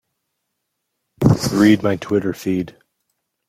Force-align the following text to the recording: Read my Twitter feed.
Read 1.51 1.83
my 1.83 1.95
Twitter 1.95 2.33
feed. 2.33 2.75